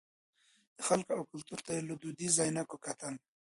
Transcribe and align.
د 0.77 0.79
خلکو 0.87 1.11
او 1.17 1.23
کلتور 1.33 1.59
ته 1.65 1.71
یې 1.75 1.81
له 1.87 1.93
دودیزو 2.01 2.41
عینکو 2.45 2.77
کتل. 2.85 3.13